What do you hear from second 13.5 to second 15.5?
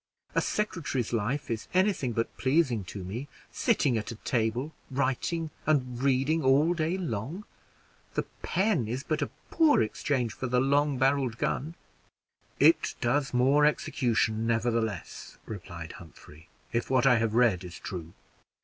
execution, nevertheless,"